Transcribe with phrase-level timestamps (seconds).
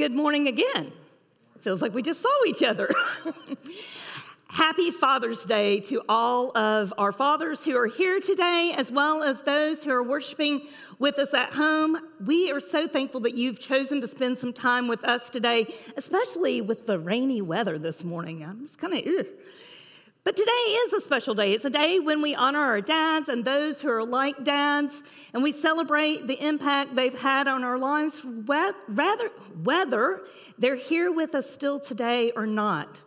[0.00, 0.92] Good morning again.
[1.60, 2.88] Feels like we just saw each other.
[4.48, 9.42] Happy Father's Day to all of our fathers who are here today, as well as
[9.42, 10.62] those who are worshiping
[10.98, 11.98] with us at home.
[12.24, 15.66] We are so thankful that you've chosen to spend some time with us today,
[15.98, 18.42] especially with the rainy weather this morning.
[18.42, 19.26] I'm just kind of,
[20.22, 21.52] but today is a special day.
[21.52, 25.42] It's a day when we honor our dads and those who are like dads, and
[25.42, 29.30] we celebrate the impact they've had on our lives, whether
[30.58, 33.00] they're here with us still today or not.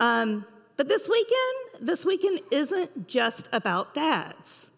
[0.00, 4.70] Um, but this weekend, this weekend isn't just about dads.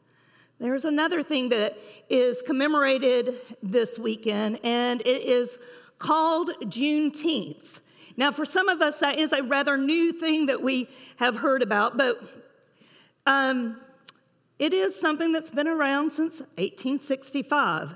[0.61, 5.59] There's another thing that is commemorated this weekend, and it is
[5.98, 7.81] called Juneteenth.
[8.19, 10.88] Now, for some of us, that is a rather new thing that we
[11.19, 12.20] have heard about, but
[13.27, 13.80] um,
[14.58, 17.94] it is something that's been around since 1865.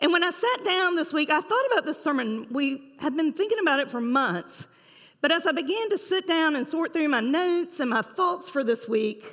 [0.00, 2.46] And when I sat down this week, I thought about this sermon.
[2.50, 4.66] We had been thinking about it for months.
[5.20, 8.48] But as I began to sit down and sort through my notes and my thoughts
[8.48, 9.24] for this week,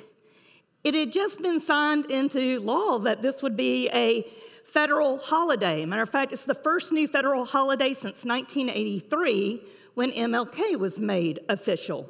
[0.84, 4.24] it had just been signed into law that this would be a
[4.64, 5.86] federal holiday.
[5.86, 9.62] Matter of fact, it's the first new federal holiday since 1983
[9.94, 12.08] when MLK was made official.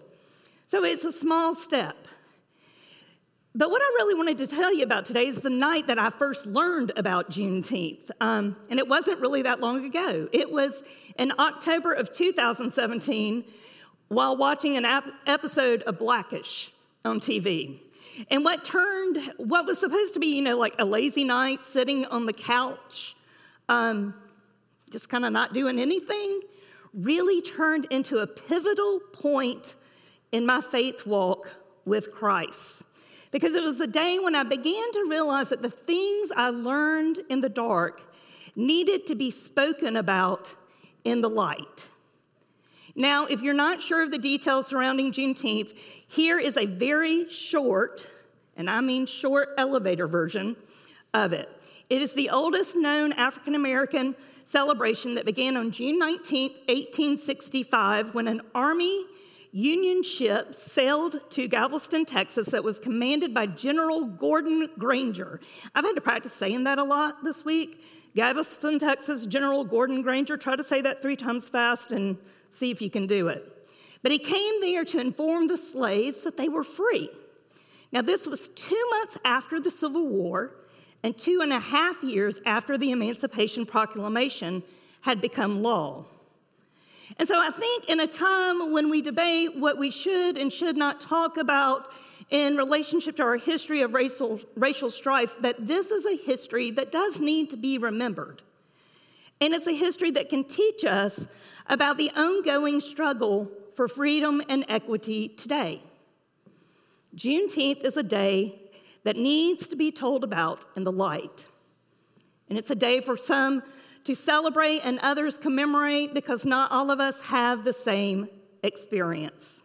[0.66, 1.96] So it's a small step.
[3.54, 6.08] But what I really wanted to tell you about today is the night that I
[6.08, 8.10] first learned about Juneteenth.
[8.18, 10.28] Um, and it wasn't really that long ago.
[10.32, 10.82] It was
[11.18, 13.44] in October of 2017
[14.08, 16.72] while watching an ap- episode of Blackish
[17.04, 17.78] on TV.
[18.30, 22.06] And what turned, what was supposed to be, you know, like a lazy night sitting
[22.06, 23.16] on the couch,
[23.68, 24.14] um,
[24.90, 26.40] just kind of not doing anything,
[26.94, 29.74] really turned into a pivotal point
[30.30, 31.48] in my faith walk
[31.84, 32.82] with Christ.
[33.30, 37.20] Because it was the day when I began to realize that the things I learned
[37.30, 38.02] in the dark
[38.54, 40.54] needed to be spoken about
[41.04, 41.88] in the light.
[42.94, 45.72] Now, if you're not sure of the details surrounding Juneteenth,
[46.08, 48.06] here is a very short,
[48.54, 50.56] and I mean short elevator version
[51.14, 51.48] of it.
[51.92, 54.16] It is the oldest known African American
[54.46, 59.04] celebration that began on June 19, 1865, when an Army
[59.50, 65.38] Union ship sailed to Galveston, Texas, that was commanded by General Gordon Granger.
[65.74, 67.84] I've had to practice saying that a lot this week.
[68.16, 70.38] Galveston, Texas, General Gordon Granger.
[70.38, 72.16] Try to say that three times fast and
[72.48, 73.68] see if you can do it.
[74.02, 77.10] But he came there to inform the slaves that they were free.
[77.92, 80.56] Now, this was two months after the Civil War,
[81.02, 84.62] and two and a half years after the Emancipation Proclamation
[85.02, 86.04] had become law.
[87.18, 90.76] And so I think in a time when we debate what we should and should
[90.76, 91.88] not talk about
[92.30, 96.90] in relationship to our history of racial, racial strife, that this is a history that
[96.90, 98.40] does need to be remembered.
[99.40, 101.26] And it's a history that can teach us
[101.66, 105.82] about the ongoing struggle for freedom and equity today.
[107.14, 108.61] Juneteenth is a day
[109.04, 111.46] that needs to be told about in the light.
[112.48, 113.62] And it's a day for some
[114.04, 118.28] to celebrate and others commemorate because not all of us have the same
[118.62, 119.62] experience.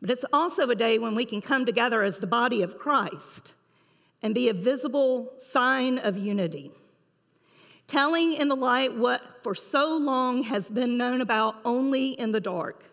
[0.00, 3.54] But it's also a day when we can come together as the body of Christ
[4.22, 6.70] and be a visible sign of unity,
[7.86, 12.40] telling in the light what for so long has been known about only in the
[12.40, 12.84] dark.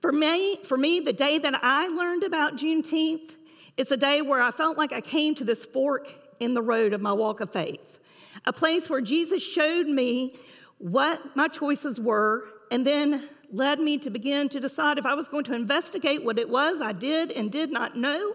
[0.00, 3.34] For me, for me, the day that I learned about Juneteenth
[3.76, 6.08] it's a day where I felt like I came to this fork
[6.40, 7.98] in the road of my walk of faith,
[8.44, 10.34] a place where Jesus showed me
[10.78, 15.28] what my choices were and then led me to begin to decide if I was
[15.28, 18.34] going to investigate what it was I did and did not know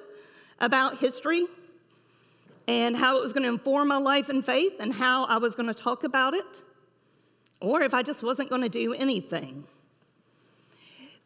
[0.60, 1.46] about history
[2.68, 5.56] and how it was going to inform my life and faith and how I was
[5.56, 6.62] going to talk about it,
[7.60, 9.66] or if I just wasn't going to do anything.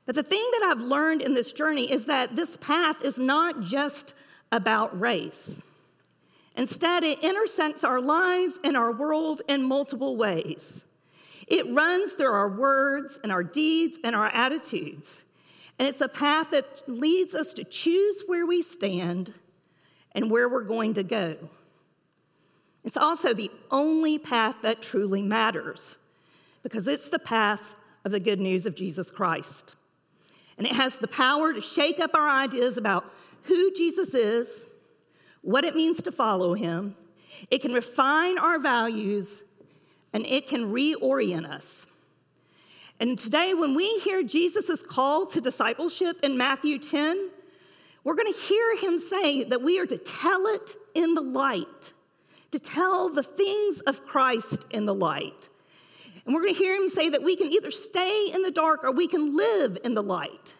[0.05, 3.61] But the thing that I've learned in this journey is that this path is not
[3.61, 4.13] just
[4.51, 5.61] about race.
[6.55, 10.85] Instead, it intersects our lives and our world in multiple ways.
[11.47, 15.23] It runs through our words and our deeds and our attitudes.
[15.77, 19.33] And it's a path that leads us to choose where we stand
[20.13, 21.35] and where we're going to go.
[22.83, 25.97] It's also the only path that truly matters
[26.63, 27.75] because it's the path
[28.05, 29.75] of the good news of Jesus Christ.
[30.57, 33.05] And it has the power to shake up our ideas about
[33.43, 34.67] who Jesus is,
[35.41, 36.95] what it means to follow him.
[37.51, 39.43] It can refine our values,
[40.13, 41.87] and it can reorient us.
[42.99, 47.29] And today, when we hear Jesus' call to discipleship in Matthew 10,
[48.05, 51.93] we're going to hear him say that we are to tell it in the light,
[52.51, 55.49] to tell the things of Christ in the light.
[56.25, 58.83] And we're going to hear him say that we can either stay in the dark
[58.83, 60.55] or we can live in the light.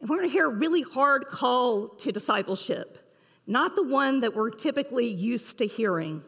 [0.00, 2.98] And we're going to hear a really hard call to discipleship,
[3.46, 6.22] not the one that we're typically used to hearing.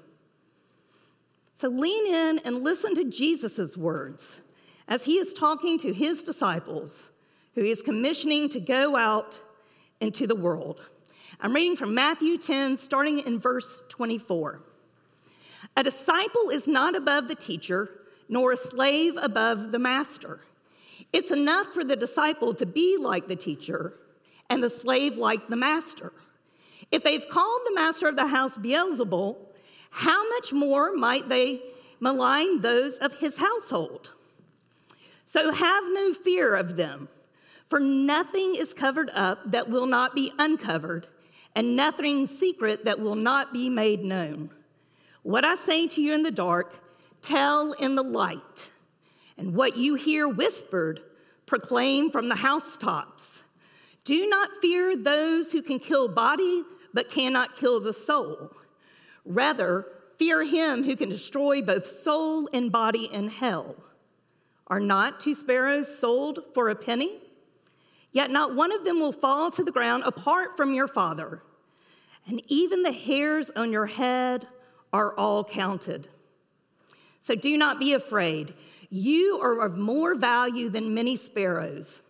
[1.54, 4.42] So lean in and listen to Jesus' words
[4.88, 7.10] as he is talking to his disciples,
[7.54, 9.40] who he is commissioning to go out
[10.00, 10.80] into the world.
[11.40, 14.60] I'm reading from Matthew 10, starting in verse 24.
[15.76, 20.40] A disciple is not above the teacher, nor a slave above the master.
[21.12, 23.94] It's enough for the disciple to be like the teacher
[24.48, 26.12] and the slave like the master.
[26.90, 29.36] If they've called the master of the house Beelzebul,
[29.90, 31.62] how much more might they
[32.00, 34.12] malign those of his household?
[35.24, 37.08] So have no fear of them,
[37.68, 41.06] for nothing is covered up that will not be uncovered,
[41.54, 44.50] and nothing secret that will not be made known.
[45.22, 46.74] What I say to you in the dark,
[47.22, 48.70] tell in the light,
[49.38, 51.00] and what you hear whispered,
[51.46, 53.44] proclaim from the housetops.
[54.04, 58.50] Do not fear those who can kill body but cannot kill the soul.
[59.24, 59.86] Rather,
[60.18, 63.76] fear him who can destroy both soul and body in hell.
[64.66, 67.18] Are not two sparrows sold for a penny?
[68.12, 71.42] Yet not one of them will fall to the ground apart from your Father.
[72.26, 74.46] And even the hairs on your head
[74.92, 76.08] are all counted.
[77.22, 78.52] So do not be afraid.
[78.90, 82.02] You are of more value than many sparrows.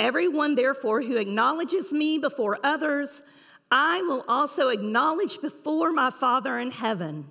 [0.00, 3.22] Everyone, therefore, who acknowledges me before others,
[3.70, 7.28] I will also acknowledge before my Father in heaven.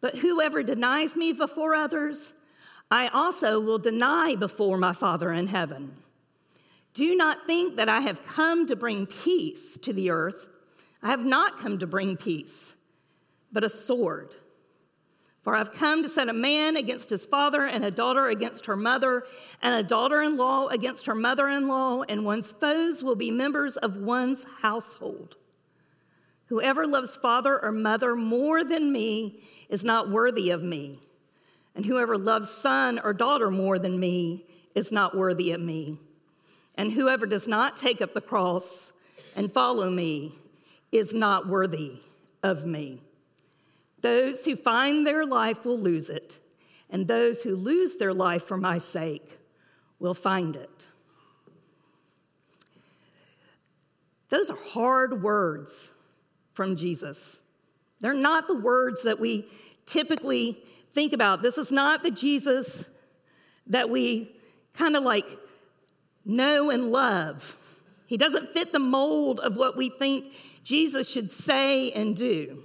[0.00, 2.32] But whoever denies me before others,
[2.90, 5.92] I also will deny before my Father in heaven.
[6.94, 10.48] Do not think that I have come to bring peace to the earth.
[11.00, 12.74] I have not come to bring peace,
[13.52, 14.34] but a sword.
[15.42, 18.76] For I've come to set a man against his father, and a daughter against her
[18.76, 19.24] mother,
[19.62, 23.30] and a daughter in law against her mother in law, and one's foes will be
[23.30, 25.36] members of one's household.
[26.46, 30.98] Whoever loves father or mother more than me is not worthy of me,
[31.74, 35.98] and whoever loves son or daughter more than me is not worthy of me.
[36.76, 38.92] And whoever does not take up the cross
[39.36, 40.32] and follow me
[40.90, 42.00] is not worthy
[42.42, 43.02] of me.
[44.00, 46.38] Those who find their life will lose it,
[46.90, 49.38] and those who lose their life for my sake
[49.98, 50.86] will find it.
[54.28, 55.94] Those are hard words
[56.52, 57.40] from Jesus.
[58.00, 59.48] They're not the words that we
[59.86, 60.62] typically
[60.92, 61.42] think about.
[61.42, 62.84] This is not the Jesus
[63.66, 64.34] that we
[64.74, 65.26] kind of like
[66.24, 67.56] know and love.
[68.06, 72.62] He doesn't fit the mold of what we think Jesus should say and do.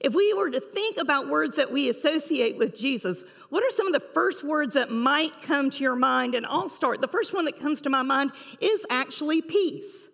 [0.00, 3.86] If we were to think about words that we associate with Jesus, what are some
[3.86, 6.34] of the first words that might come to your mind?
[6.34, 7.00] And I'll start.
[7.00, 10.08] The first one that comes to my mind is actually peace.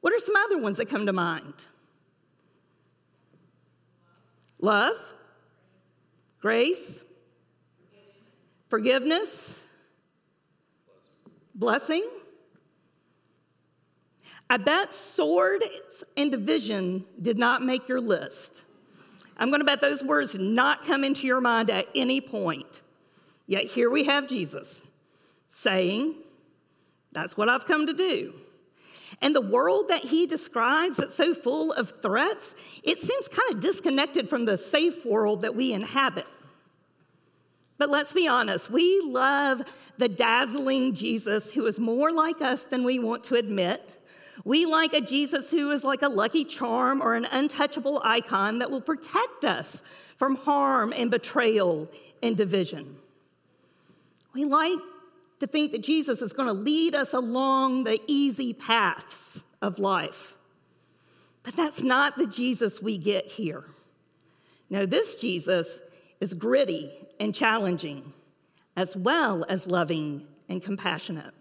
[0.00, 1.54] What are some other ones that come to mind?
[4.60, 4.96] Love,
[6.40, 7.04] grace,
[8.68, 9.64] forgiveness,
[11.54, 12.04] blessing.
[14.50, 18.64] I bet swords and division did not make your list.
[19.36, 22.82] I'm going to bet those words not come into your mind at any point.
[23.46, 24.82] Yet here we have Jesus
[25.48, 26.14] saying,
[27.12, 28.34] That's what I've come to do.
[29.20, 33.60] And the world that he describes that's so full of threats, it seems kind of
[33.60, 36.26] disconnected from the safe world that we inhabit.
[37.78, 39.62] But let's be honest, we love
[39.98, 43.98] the dazzling Jesus who is more like us than we want to admit.
[44.44, 48.70] We like a Jesus who is like a lucky charm or an untouchable icon that
[48.70, 49.82] will protect us
[50.16, 51.90] from harm and betrayal
[52.22, 52.96] and division.
[54.32, 54.78] We like
[55.40, 60.36] to think that Jesus is going to lead us along the easy paths of life.
[61.42, 63.64] But that's not the Jesus we get here.
[64.70, 65.80] No, this Jesus
[66.20, 68.12] is gritty and challenging,
[68.76, 71.34] as well as loving and compassionate.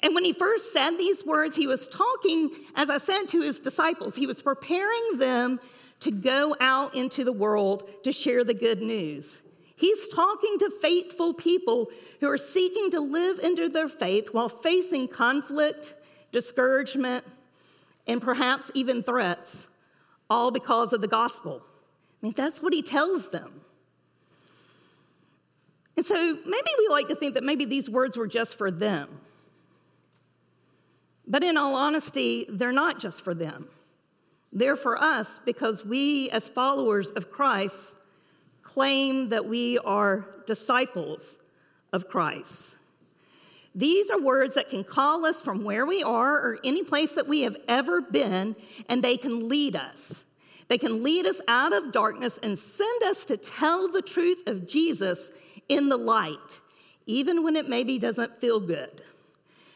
[0.00, 3.60] And when he first said these words, he was talking, as I said, to his
[3.60, 4.14] disciples.
[4.14, 5.60] He was preparing them
[6.00, 9.42] to go out into the world to share the good news.
[9.76, 15.08] He's talking to faithful people who are seeking to live into their faith while facing
[15.08, 15.94] conflict,
[16.30, 17.24] discouragement,
[18.06, 19.68] and perhaps even threats,
[20.30, 21.62] all because of the gospel.
[21.64, 23.60] I mean, that's what he tells them.
[25.96, 29.08] And so maybe we like to think that maybe these words were just for them.
[31.32, 33.66] But in all honesty, they're not just for them.
[34.52, 37.96] They're for us because we, as followers of Christ,
[38.60, 41.38] claim that we are disciples
[41.90, 42.76] of Christ.
[43.74, 47.26] These are words that can call us from where we are or any place that
[47.26, 48.54] we have ever been,
[48.90, 50.24] and they can lead us.
[50.68, 54.66] They can lead us out of darkness and send us to tell the truth of
[54.66, 55.30] Jesus
[55.70, 56.60] in the light,
[57.06, 59.02] even when it maybe doesn't feel good.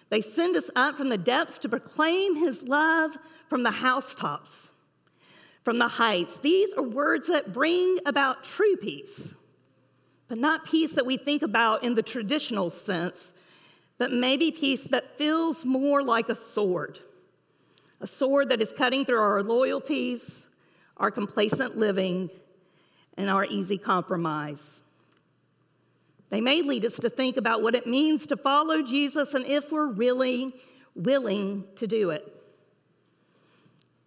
[0.08, 4.72] They send us up from the depths to proclaim his love from the housetops,
[5.64, 6.38] from the heights.
[6.38, 9.34] These are words that bring about true peace,
[10.28, 13.32] but not peace that we think about in the traditional sense,
[13.98, 17.00] but maybe peace that feels more like a sword.
[18.00, 20.46] A sword that is cutting through our loyalties,
[20.98, 22.30] our complacent living,
[23.16, 24.82] and our easy compromise.
[26.28, 29.70] They may lead us to think about what it means to follow Jesus and if
[29.70, 30.52] we're really
[30.94, 32.32] willing to do it.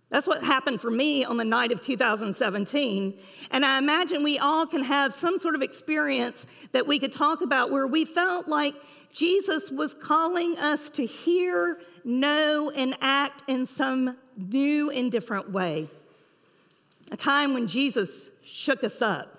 [0.10, 3.20] That's what happened for me on the night of 2017.
[3.52, 7.42] And I imagine we all can have some sort of experience that we could talk
[7.42, 8.74] about where we felt like
[9.14, 15.88] Jesus was calling us to hear, know, and act in some new and different way.
[17.12, 19.39] A time when Jesus shook us up.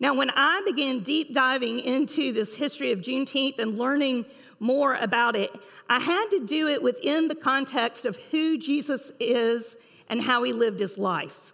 [0.00, 4.24] Now, when I began deep diving into this history of Juneteenth and learning
[4.58, 5.50] more about it,
[5.88, 9.76] I had to do it within the context of who Jesus is
[10.08, 11.52] and how he lived his life.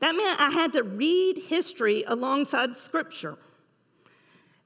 [0.00, 3.38] That meant I had to read history alongside scripture.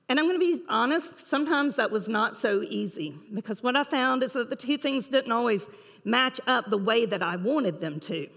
[0.09, 3.85] And I'm going to be honest, sometimes that was not so easy because what I
[3.85, 5.69] found is that the two things didn't always
[6.05, 8.29] match up the way that I wanted them to.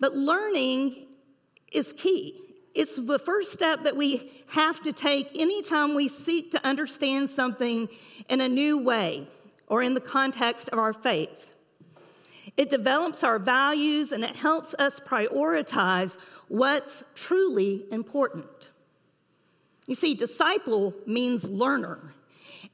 [0.00, 1.06] But learning
[1.70, 2.51] is key.
[2.74, 7.88] It's the first step that we have to take anytime we seek to understand something
[8.28, 9.26] in a new way
[9.66, 11.52] or in the context of our faith.
[12.56, 16.16] It develops our values and it helps us prioritize
[16.48, 18.70] what's truly important.
[19.86, 22.14] You see, disciple means learner.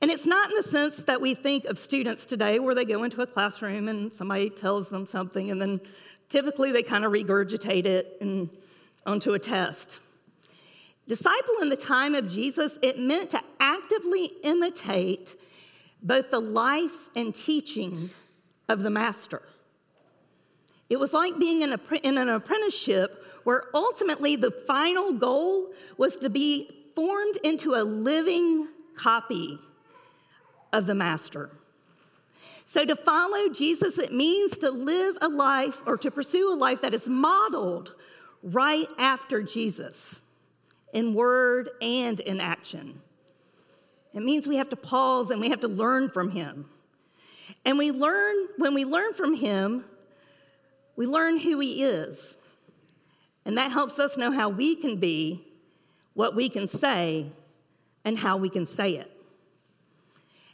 [0.01, 3.03] And it's not in the sense that we think of students today where they go
[3.03, 5.81] into a classroom and somebody tells them something and then
[6.29, 8.49] typically they kind of regurgitate it and
[9.07, 10.01] onto a test.
[11.07, 15.37] Disciple in the time of Jesus, it meant to actively imitate
[16.03, 18.11] both the life and teaching
[18.69, 19.43] of the master.
[20.91, 26.17] It was like being in, a, in an apprenticeship where ultimately the final goal was
[26.19, 29.59] to be formed into a living copy
[30.73, 31.51] of the master.
[32.65, 36.83] So, to follow Jesus, it means to live a life or to pursue a life
[36.83, 37.95] that is modeled
[38.43, 40.23] right after Jesus
[40.93, 43.01] in word and in action.
[44.15, 46.67] It means we have to pause and we have to learn from him.
[47.65, 49.85] And we learn, when we learn from him,
[50.97, 52.37] we learn who he is.
[53.45, 55.45] And that helps us know how we can be,
[56.15, 57.31] what we can say,
[58.05, 59.11] and how we can say it.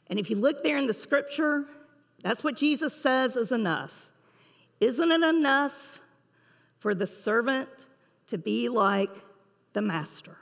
[0.09, 1.67] And if you look there in the scripture,
[2.23, 4.11] that's what Jesus says is enough.
[4.81, 5.94] Isn't it enough
[6.85, 7.87] for the servant
[8.27, 9.09] to be like
[9.73, 10.37] the master.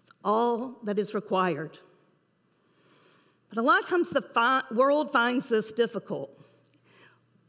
[0.00, 1.78] It's all that is required.
[3.48, 6.38] But a lot of times the fi- world finds this difficult.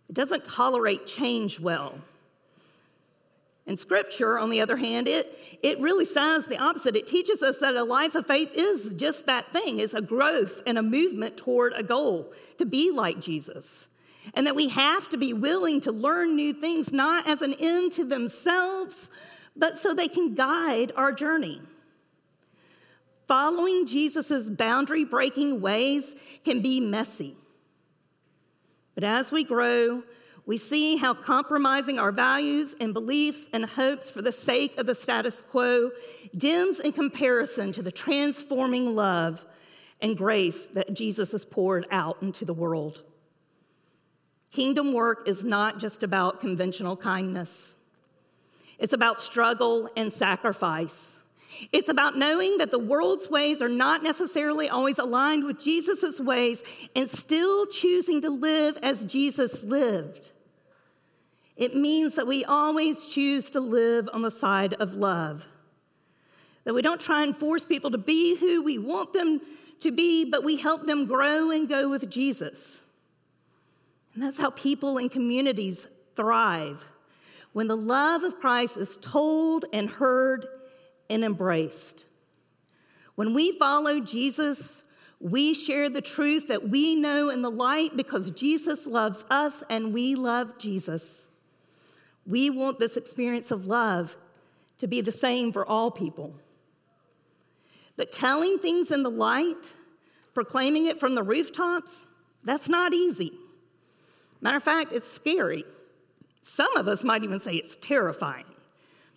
[0.08, 1.96] It doesn't tolerate change well.
[3.66, 6.96] In Scripture, on the other hand, it, it really says the opposite.
[6.96, 10.62] It teaches us that a life of faith is just that thing, it's a growth
[10.66, 13.90] and a movement toward a goal to be like Jesus
[14.34, 17.92] and that we have to be willing to learn new things, not as an end
[17.94, 19.10] to themselves,
[19.56, 21.62] but so they can guide our journey.
[23.28, 27.36] Following Jesus' boundary breaking ways can be messy.
[28.96, 30.04] But as we grow,
[30.46, 34.96] we see how compromising our values and beliefs and hopes for the sake of the
[34.96, 35.92] status quo
[36.36, 39.46] dims in comparison to the transforming love
[40.02, 43.02] and grace that Jesus has poured out into the world.
[44.54, 47.76] Kingdom work is not just about conventional kindness,
[48.78, 51.18] it's about struggle and sacrifice.
[51.72, 56.90] It's about knowing that the world's ways are not necessarily always aligned with Jesus' ways
[56.96, 60.32] and still choosing to live as Jesus lived.
[61.56, 65.48] It means that we always choose to live on the side of love.
[66.64, 69.40] That we don't try and force people to be who we want them
[69.82, 72.83] to be, but we help them grow and go with Jesus.
[74.14, 76.86] And that's how people and communities thrive
[77.54, 80.46] when the love of Christ is told and heard
[81.10, 82.06] and embraced.
[83.16, 84.84] When we follow Jesus,
[85.20, 89.94] we share the truth that we know in the light because Jesus loves us and
[89.94, 91.30] we love Jesus.
[92.26, 94.18] We want this experience of love
[94.80, 96.34] to be the same for all people.
[97.96, 99.74] But telling things in the light,
[100.34, 102.06] proclaiming it from the rooftops,
[102.44, 103.32] that's not easy.
[104.44, 105.64] Matter of fact, it's scary.
[106.42, 108.44] Some of us might even say it's terrifying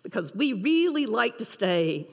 [0.04, 2.06] because we really like to stay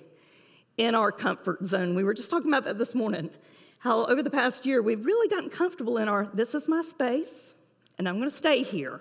[0.77, 1.93] in our comfort zone.
[1.93, 3.29] We were just talking about that this morning.
[3.77, 7.53] How over the past year we've really gotten comfortable in our this is my space
[7.99, 8.99] and I'm going to stay here.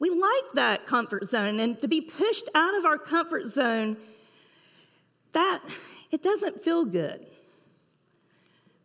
[0.00, 3.96] We like that comfort zone and to be pushed out of our comfort zone
[5.34, 5.60] that
[6.10, 7.24] it doesn't feel good.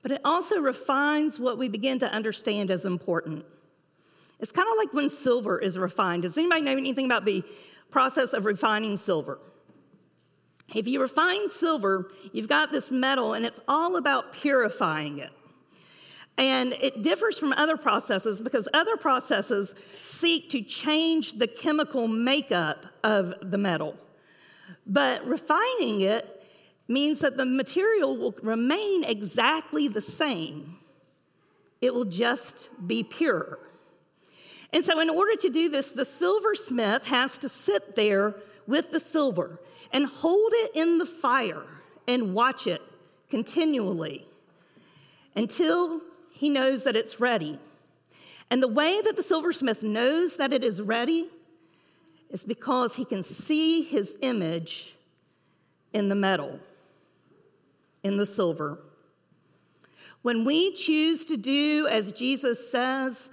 [0.04, 3.44] But it also refines what we begin to understand as important.
[4.42, 6.24] It's kind of like when silver is refined.
[6.24, 7.44] Does anybody know anything about the
[7.92, 9.40] process of refining silver?
[10.74, 15.30] If you refine silver, you've got this metal, and it's all about purifying it.
[16.38, 22.86] And it differs from other processes because other processes seek to change the chemical makeup
[23.04, 23.96] of the metal.
[24.88, 26.42] But refining it
[26.88, 30.78] means that the material will remain exactly the same,
[31.82, 33.60] it will just be pure.
[34.74, 38.36] And so, in order to do this, the silversmith has to sit there
[38.68, 39.60] with the silver
[39.92, 41.64] and hold it in the fire
[42.08, 42.82] and watch it
[43.30, 44.26] continually
[45.36, 46.02] until
[46.34, 47.60] he knows that it's ready.
[48.50, 51.30] And the way that the silversmith knows that it is ready
[52.30, 54.96] is because he can see his image
[55.94, 56.60] in the metal,
[58.04, 58.80] in the silver.
[60.22, 63.30] When we choose to do as Jesus says,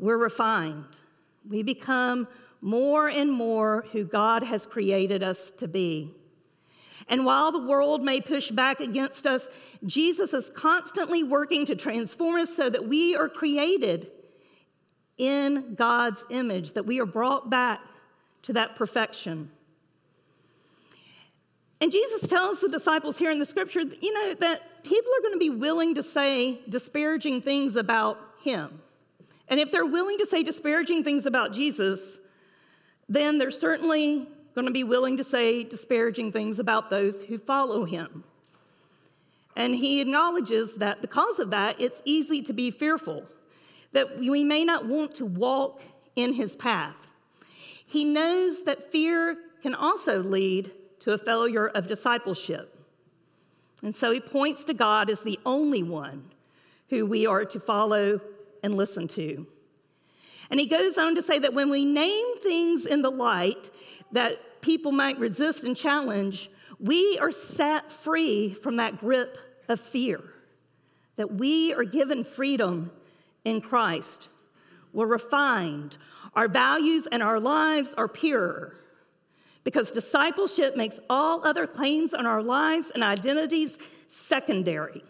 [0.00, 0.98] we're refined.
[1.48, 2.26] We become
[2.60, 6.12] more and more who God has created us to be.
[7.08, 9.48] And while the world may push back against us,
[9.84, 14.10] Jesus is constantly working to transform us so that we are created
[15.18, 17.80] in God's image, that we are brought back
[18.42, 19.50] to that perfection.
[21.80, 25.34] And Jesus tells the disciples here in the scripture, you know, that people are going
[25.34, 28.80] to be willing to say disparaging things about him.
[29.50, 32.20] And if they're willing to say disparaging things about Jesus,
[33.08, 37.84] then they're certainly going to be willing to say disparaging things about those who follow
[37.84, 38.24] him.
[39.56, 43.26] And he acknowledges that because of that, it's easy to be fearful,
[43.92, 45.82] that we may not want to walk
[46.14, 47.10] in his path.
[47.84, 52.76] He knows that fear can also lead to a failure of discipleship.
[53.82, 56.30] And so he points to God as the only one
[56.90, 58.20] who we are to follow
[58.62, 59.46] and listen to.
[60.50, 63.70] And he goes on to say that when we name things in the light
[64.12, 70.20] that people might resist and challenge, we are set free from that grip of fear,
[71.16, 72.90] that we are given freedom
[73.44, 74.28] in Christ.
[74.92, 75.98] We're refined.
[76.34, 78.74] Our values and our lives are pure.
[79.62, 85.02] Because discipleship makes all other claims on our lives and identities secondary.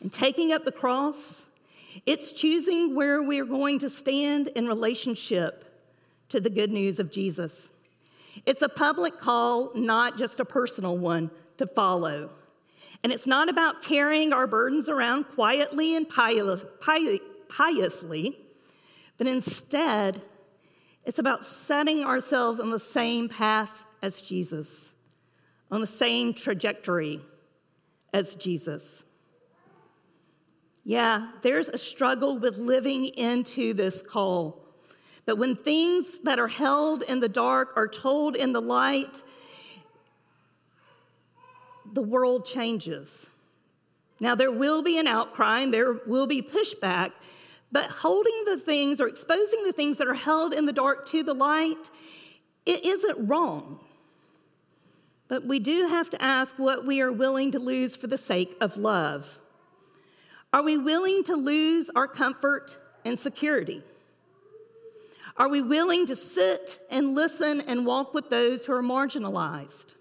[0.00, 1.45] And taking up the cross
[2.04, 5.64] it's choosing where we are going to stand in relationship
[6.28, 7.72] to the good news of Jesus.
[8.44, 12.30] It's a public call, not just a personal one to follow.
[13.02, 16.62] And it's not about carrying our burdens around quietly and piously,
[19.16, 20.20] but instead,
[21.04, 24.94] it's about setting ourselves on the same path as Jesus,
[25.70, 27.20] on the same trajectory
[28.12, 29.04] as Jesus.
[30.88, 34.62] Yeah, there's a struggle with living into this call.
[35.24, 39.20] But when things that are held in the dark are told in the light,
[41.92, 43.30] the world changes.
[44.20, 47.10] Now, there will be an outcry and there will be pushback,
[47.72, 51.24] but holding the things or exposing the things that are held in the dark to
[51.24, 51.90] the light,
[52.64, 53.80] it isn't wrong.
[55.26, 58.56] But we do have to ask what we are willing to lose for the sake
[58.60, 59.40] of love.
[60.52, 63.82] Are we willing to lose our comfort and security?
[65.36, 69.94] Are we willing to sit and listen and walk with those who are marginalized?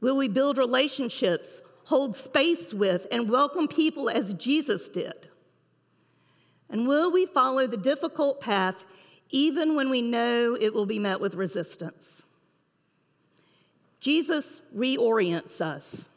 [0.00, 5.28] Will we build relationships, hold space with, and welcome people as Jesus did?
[6.68, 8.84] And will we follow the difficult path
[9.30, 12.26] even when we know it will be met with resistance?
[14.00, 16.08] Jesus reorients us.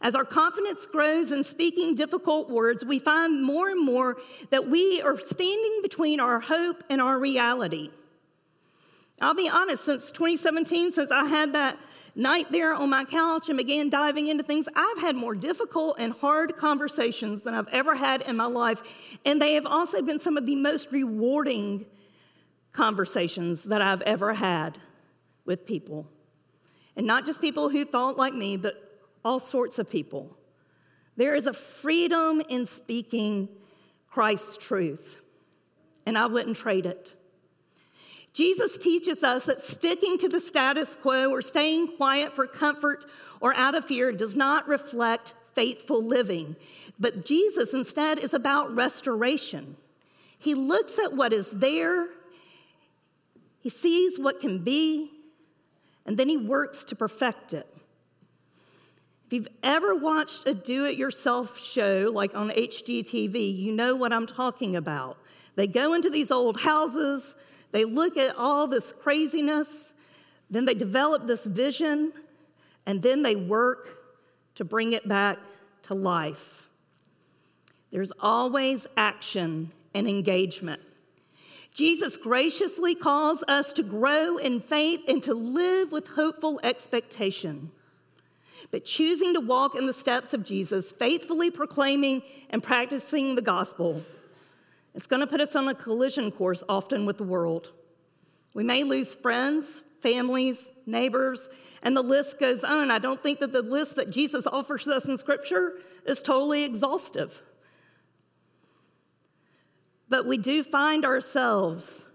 [0.00, 4.16] As our confidence grows in speaking difficult words, we find more and more
[4.50, 7.90] that we are standing between our hope and our reality.
[9.20, 11.76] I'll be honest, since 2017, since I had that
[12.14, 16.12] night there on my couch and began diving into things, I've had more difficult and
[16.12, 19.18] hard conversations than I've ever had in my life.
[19.26, 21.86] And they have also been some of the most rewarding
[22.72, 24.78] conversations that I've ever had
[25.44, 26.06] with people.
[26.94, 28.87] and not just people who thought like me, but
[29.24, 30.36] all sorts of people.
[31.16, 33.48] There is a freedom in speaking
[34.08, 35.18] Christ's truth,
[36.06, 37.14] and I wouldn't trade it.
[38.32, 43.04] Jesus teaches us that sticking to the status quo or staying quiet for comfort
[43.40, 46.54] or out of fear does not reflect faithful living.
[47.00, 49.76] But Jesus instead is about restoration.
[50.38, 52.06] He looks at what is there,
[53.60, 55.10] he sees what can be,
[56.06, 57.66] and then he works to perfect it.
[59.28, 64.10] If you've ever watched a do it yourself show like on HGTV, you know what
[64.10, 65.18] I'm talking about.
[65.54, 67.36] They go into these old houses,
[67.70, 69.92] they look at all this craziness,
[70.48, 72.14] then they develop this vision,
[72.86, 73.98] and then they work
[74.54, 75.36] to bring it back
[75.82, 76.70] to life.
[77.90, 80.80] There's always action and engagement.
[81.74, 87.72] Jesus graciously calls us to grow in faith and to live with hopeful expectation.
[88.70, 94.02] But choosing to walk in the steps of Jesus, faithfully proclaiming and practicing the gospel,
[94.94, 97.72] it's going to put us on a collision course often with the world.
[98.54, 101.48] We may lose friends, families, neighbors,
[101.82, 102.90] and the list goes on.
[102.90, 107.42] I don't think that the list that Jesus offers us in Scripture is totally exhaustive.
[110.08, 112.06] But we do find ourselves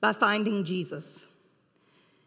[0.00, 1.28] by finding Jesus.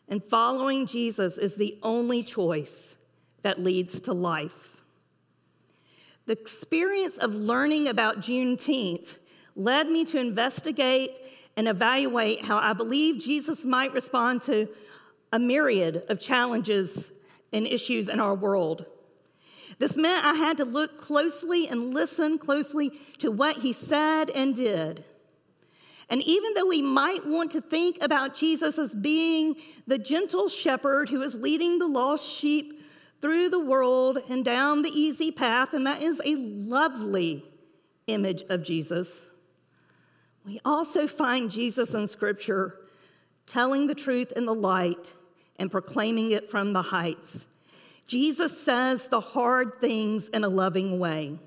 [0.07, 2.95] And following Jesus is the only choice
[3.43, 4.77] that leads to life.
[6.25, 9.17] The experience of learning about Juneteenth
[9.55, 11.19] led me to investigate
[11.55, 14.67] and evaluate how I believe Jesus might respond to
[15.31, 17.11] a myriad of challenges
[17.51, 18.85] and issues in our world.
[19.79, 24.55] This meant I had to look closely and listen closely to what he said and
[24.55, 25.03] did.
[26.09, 29.55] And even though we might want to think about Jesus as being
[29.87, 32.82] the gentle shepherd who is leading the lost sheep
[33.23, 37.45] through the world and down the easy path, and that is a lovely
[38.07, 39.27] image of Jesus,
[40.45, 42.81] we also find Jesus in Scripture
[43.47, 45.13] telling the truth in the light
[45.55, 47.47] and proclaiming it from the heights.
[48.07, 51.39] Jesus says the hard things in a loving way.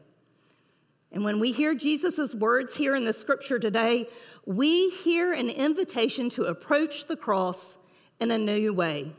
[1.12, 4.06] And when we hear Jesus' words here in the scripture today,
[4.46, 7.76] we hear an invitation to approach the cross
[8.18, 9.12] in a new way.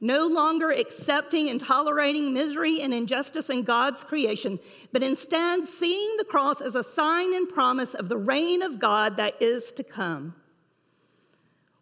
[0.00, 4.60] No longer accepting and tolerating misery and injustice in God's creation,
[4.92, 9.16] but instead seeing the cross as a sign and promise of the reign of God
[9.16, 10.36] that is to come.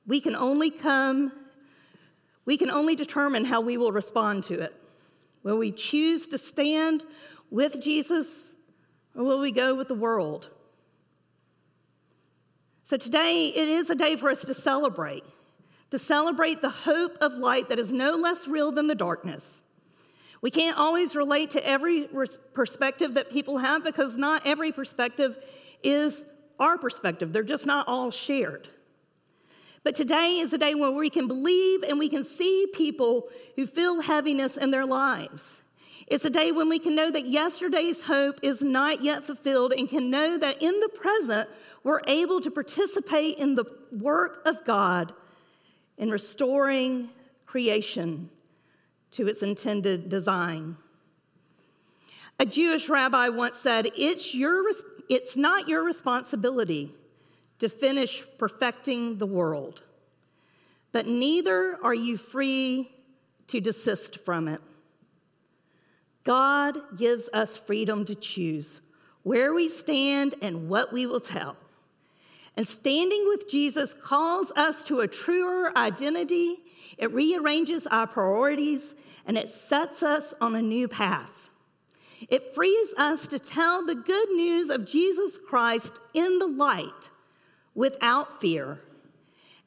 [0.06, 1.32] We can only come,
[2.44, 4.74] we can only determine how we will respond to it.
[5.42, 7.04] Will we choose to stand
[7.50, 8.54] with Jesus
[9.14, 10.48] or will we go with the world?
[12.84, 15.24] So today, it is a day for us to celebrate,
[15.90, 19.62] to celebrate the hope of light that is no less real than the darkness.
[20.42, 22.08] We can't always relate to every
[22.52, 25.38] perspective that people have because not every perspective
[25.82, 26.24] is
[26.58, 27.32] our perspective.
[27.32, 28.68] They're just not all shared.
[29.82, 33.66] But today is a day where we can believe and we can see people who
[33.66, 35.62] feel heaviness in their lives.
[36.08, 39.88] It's a day when we can know that yesterday's hope is not yet fulfilled and
[39.88, 41.48] can know that in the present,
[41.82, 45.12] we're able to participate in the work of God
[45.98, 47.08] in restoring
[47.46, 48.30] creation
[49.12, 50.76] to its intended design.
[52.38, 54.64] A Jewish rabbi once said, It's, your,
[55.08, 56.92] it's not your responsibility
[57.58, 59.82] to finish perfecting the world,
[60.92, 62.90] but neither are you free
[63.46, 64.60] to desist from it.
[66.24, 68.80] God gives us freedom to choose
[69.22, 71.56] where we stand and what we will tell.
[72.56, 76.56] And standing with Jesus calls us to a truer identity.
[76.96, 78.94] It rearranges our priorities
[79.26, 81.50] and it sets us on a new path.
[82.30, 87.10] It frees us to tell the good news of Jesus Christ in the light
[87.74, 88.80] without fear.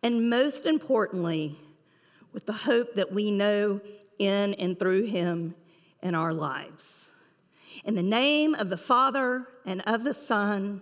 [0.01, 1.57] And most importantly,
[2.33, 3.81] with the hope that we know
[4.17, 5.53] in and through him
[6.01, 7.11] in our lives.
[7.85, 10.81] In the name of the Father, and of the Son,